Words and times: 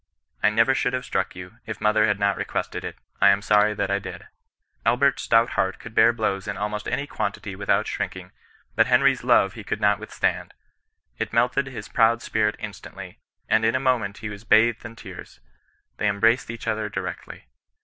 I 0.41 0.49
never 0.49 0.73
should 0.73 0.93
have 0.93 1.05
struck 1.05 1.35
you, 1.35 1.59
if 1.67 1.79
mother 1.79 2.07
had 2.07 2.17
not 2.19 2.35
requested 2.35 2.83
it. 2.83 2.95
I 3.21 3.29
am 3.29 3.43
sorry 3.43 3.75
that 3.75 3.91
I 3.91 3.99
did.' 3.99 4.25
Albert's 4.83 5.21
stout 5.21 5.49
heart 5.51 5.77
could 5.77 5.93
bear 5.93 6.11
blows 6.11 6.47
in 6.47 6.57
almost 6.57 6.87
any 6.87 7.05
quantity 7.05 7.55
without 7.55 7.85
shrinking, 7.85 8.31
but 8.75 8.87
Henry's 8.87 9.23
love 9.23 9.53
he 9.53 9.63
could 9.63 9.79
not 9.79 9.99
withstand. 9.99 10.55
It 11.19 11.33
melted 11.33 11.67
his 11.67 11.87
proud 11.87 12.23
spirit 12.23 12.55
instantly, 12.57 13.19
and 13.47 13.63
in 13.63 13.75
a 13.75 13.79
moment 13.79 14.17
he 14.17 14.29
was 14.29 14.43
bathed 14.43 14.83
in 14.83 14.95
tears. 14.95 15.39
They 15.97 16.07
embraced 16.07 16.49
each 16.49 16.67
other 16.67 16.89
directly. 16.89 17.45